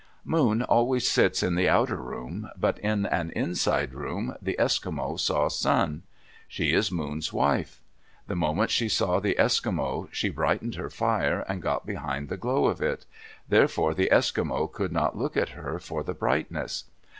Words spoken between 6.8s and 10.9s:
Moon's wife. The moment she saw the Eskimo, she brightened her